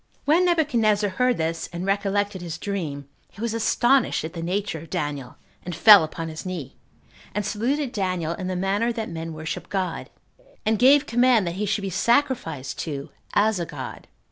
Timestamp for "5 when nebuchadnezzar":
0.21-1.11